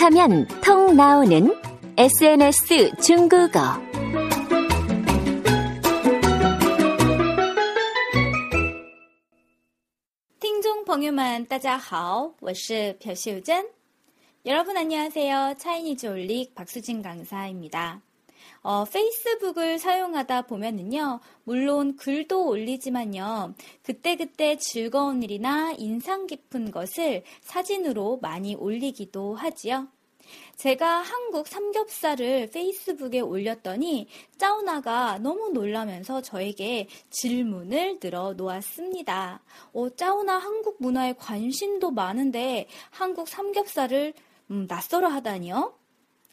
[0.00, 1.54] 톡하면 통 나오는
[1.98, 3.60] SNS 중국어.
[10.40, 13.66] 听众朋友们，大家好，我是朴秀珍。
[14.46, 15.56] 여러분 안녕하세요.
[15.58, 18.00] 차이니즈 올릭 박수진 강사입니다.
[18.62, 28.56] 어, 페이스북을 사용하다 보면은요, 물론 글도 올리지만요, 그때그때 즐거운 일이나 인상 깊은 것을 사진으로 많이
[28.56, 29.86] 올리기도 하지요.
[30.55, 39.41] 제가 한국 삼겹살을 페이스북에 올렸더니 짜오나가 너무 놀라면서 저에게 질문을 늘어 놓았습니다.
[39.73, 44.13] 어, 짜오나 한국 문화에 관심도 많은데 한국 삼겹살을
[44.51, 45.73] 음, 낯설어 하다니요?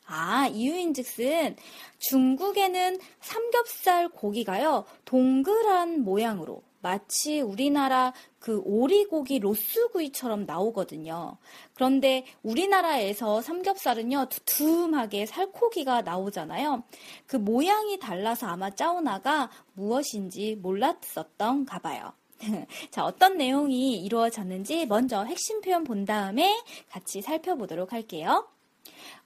[0.07, 1.57] 아, 이유인 즉슨
[1.99, 11.37] 중국에는 삼겹살 고기가요, 동그란 모양으로 마치 우리나라 그 오리고기 로스구이처럼 나오거든요.
[11.75, 16.85] 그런데 우리나라에서 삼겹살은요, 두툼하게 살코기가 나오잖아요.
[17.27, 22.13] 그 모양이 달라서 아마 짜오나가 무엇인지 몰랐었던가 봐요.
[22.91, 28.49] 자, 어떤 내용이 이루어졌는지 먼저 핵심 표현 본 다음에 같이 살펴보도록 할게요.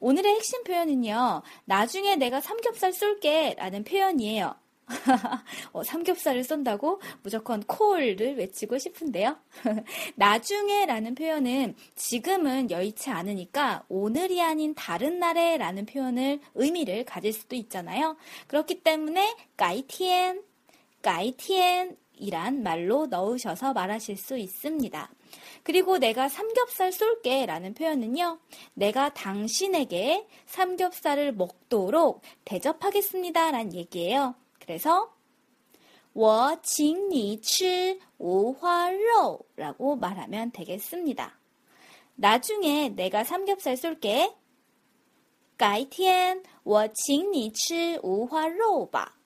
[0.01, 4.55] 오늘의 핵심 표현은요, 나중에 내가 삼겹살 쏠게 라는 표현이에요.
[5.73, 9.37] 어, 삼겹살을 쏜다고 무조건 콜을 외치고 싶은데요.
[10.17, 17.57] 나중에 라는 표현은 지금은 여의치 않으니까 오늘이 아닌 다른 날에 라는 표현을 의미를 가질 수도
[17.57, 18.17] 있잖아요.
[18.47, 20.43] 그렇기 때문에 까이티엔,
[21.03, 25.11] 까이티엔 이란 말로 넣으셔서 말하실 수 있습니다.
[25.63, 28.39] 그리고 내가 삼겹살 쏠게 라는 표현은요,
[28.75, 34.35] 내가 당신에게 삼겹살을 먹도록 대접하겠습니다 라는 얘기예요.
[34.72, 35.14] 그래서
[36.14, 41.38] 我请你吃无花肉 라고 말하면 되겠습니다.
[42.16, 44.34] 나중에 내가 삼겹살 쏠게.
[45.58, 49.18] 改天我请你吃无花肉吧.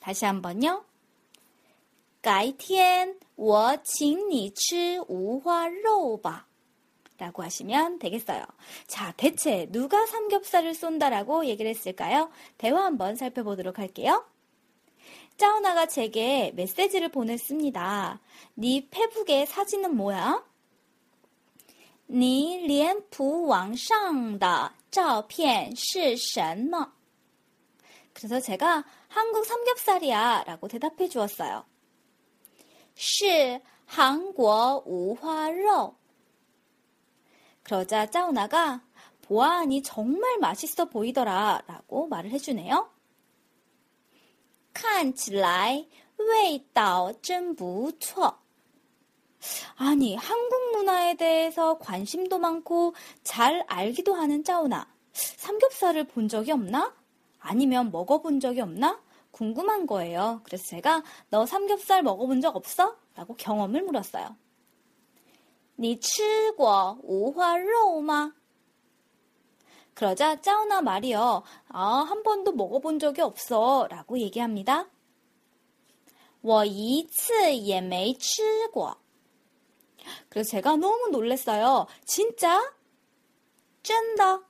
[0.00, 0.84] 다시 한번요.
[2.20, 6.48] 改天我请你吃无花肉吧.
[7.20, 8.44] 라고 하시면 되겠어요.
[8.86, 12.30] 자, 대체 누가 삼겹살을 쏜다라고 얘기를 했을까요?
[12.58, 14.24] 대화 한번 살펴보도록 할게요.
[15.36, 18.20] 짜오나가 제게 메시지를 보냈습니다.
[18.54, 20.44] 네 페북의 사진은 뭐야?
[22.08, 26.92] 你脸谱网上的照片是什么?
[28.14, 31.64] 그래서 제가 한국 삼겹살이야 라고 대답해 주었어요.
[32.94, 35.96] 是韩国无花肉.
[37.62, 38.82] 그러자 짜오나가
[39.22, 42.90] 보아하니 정말 맛있어 보이더라 라고 말을 해주네요.
[44.72, 48.38] 看起来味道真不错.
[49.76, 54.86] 아니, 한국 문화에 대해서 관심도 많고 잘 알기도 하는 짜오나.
[55.12, 56.94] 삼겹살을 본 적이 없나?
[57.38, 59.00] 아니면 먹어본 적이 없나?
[59.30, 60.40] 궁금한 거예요.
[60.44, 62.96] 그래서 제가 너 삼겹살 먹어본 적 없어?
[63.14, 64.36] 라고 경험을 물었어요.
[65.80, 68.34] 你吃过无花肉吗?
[69.94, 71.42] 그러자 짜오나 말이요.
[71.68, 73.86] 아, 한 번도 먹어본 적이 없어.
[73.90, 74.88] 라고 얘기합니다.
[76.42, 78.96] 我一次也没吃过.
[80.28, 81.86] 그래서 제가 너무 놀랐어요.
[82.04, 82.72] 진짜?
[83.82, 84.42] 쩐다.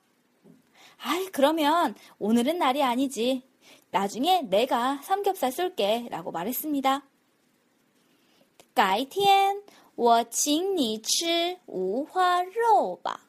[0.98, 3.48] 아이, 그러면 오늘은 날이 아니지.
[3.90, 6.08] 나중에 내가 삼겹살 쏠게.
[6.10, 7.02] 라고 말했습니다.
[8.74, 9.62] 改天
[10.00, 13.20] 我请你吃无花肉吧.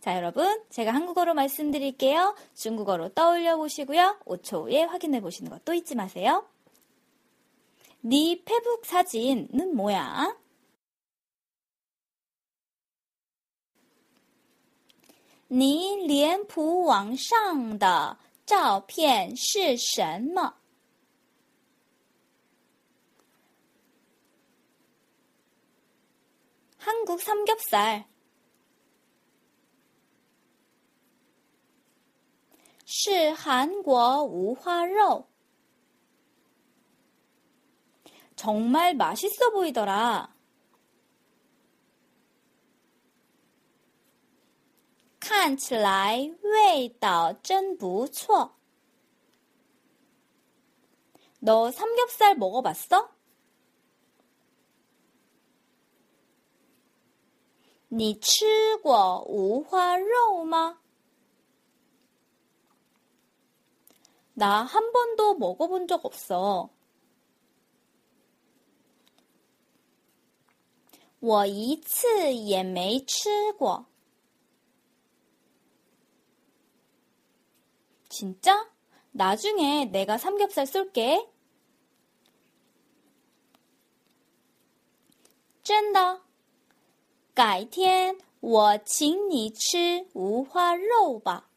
[0.00, 2.36] 자, 여러분, 제가 한국어로 말씀드릴게요.
[2.54, 4.18] 중국어로 떠올려 보시고요.
[4.26, 6.46] 5초 후에 확인해 보시는 것도 잊지 마세요.
[8.02, 10.36] 네 페북 사진은 뭐야?
[15.48, 20.54] 你脸谱网上的照片是什么？
[26.88, 28.06] 한국 삼겹살
[32.86, 35.28] 是韩国无花肉
[38.36, 40.34] 정말 맛있어 보이더라.
[45.20, 48.56] 看起来味道真不错.
[51.40, 53.10] 너 삼겹살 먹어봤어?
[57.88, 58.44] 你吃
[58.82, 60.78] 过五花肉吗?
[64.34, 66.70] 나 한 번도 먹어본 적 없어.
[71.20, 73.86] 我一次也没吃过.
[78.08, 78.70] 진짜?
[79.12, 81.28] 나중에 내가 삼겹살 쏠게.
[85.62, 86.20] 真的.
[87.38, 91.48] 改天我请你吃五花肉吧.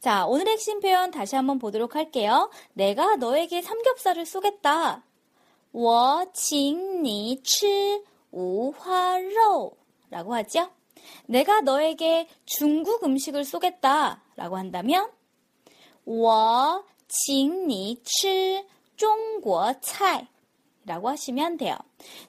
[0.00, 2.50] 자, 오늘의 핵심 표현 다시 한번 보도록 할게요.
[2.74, 5.02] 내가 너에게 삼겹살을 쏘겠다.
[5.72, 9.76] 我请你吃五花肉
[10.10, 10.70] 라고 하죠.
[11.26, 15.10] 내가 너에게 중국 음식을 쏘겠다 라고 한다면
[16.04, 18.64] 我请你吃
[18.96, 20.28] 中国菜
[20.88, 21.76] 라고 하시면 돼요.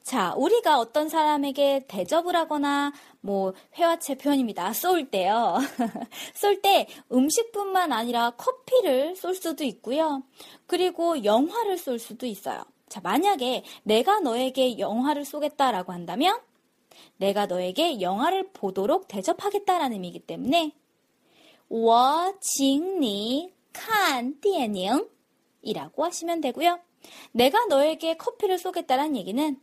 [0.01, 4.71] 자, 우리가 어떤 사람에게 대접을 하거나 뭐 회화체 표현입니다.
[4.71, 5.57] 쏠 때요.
[6.35, 10.23] 쏠 때 음식뿐만 아니라 커피를 쏠 수도 있고요.
[10.67, 12.63] 그리고 영화를 쏠 수도 있어요.
[12.87, 16.39] 자, 만약에 내가 너에게 영화를 쏘겠다라고 한다면
[17.17, 20.71] 내가 너에게 영화를 보도록 대접하겠다라는 의미이기 때문에
[21.67, 25.09] 我请你看电影
[25.61, 26.79] 이라고 하시면 되고요.
[27.31, 29.59] 내가 너에게 커피를 쏘겠다는 얘기는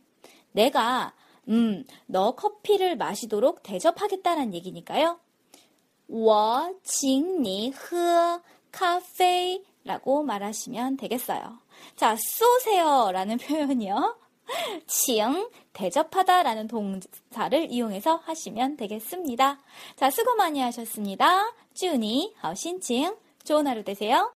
[0.51, 1.13] 내가
[1.49, 5.19] 음, 너 커피를 마시도록 대접하겠다는 얘기니까요.
[6.07, 8.41] 我请你喝
[8.71, 11.59] 咖啡 라고 말하시면 되겠어요.
[11.95, 14.17] 자, 쏘세요 라는 표현이요.
[14.87, 19.59] 请, 대접하다 라는 동사를 이용해서 하시면 되겠습니다.
[19.95, 21.51] 자, 수고 많이 하셨습니다.
[21.73, 24.31] 쭈니, 好心情, 좋은 하루 되세요.